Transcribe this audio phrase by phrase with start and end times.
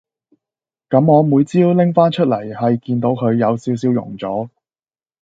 [0.89, 4.49] 咁我每朝拎返出嚟係見到佢有少少溶咗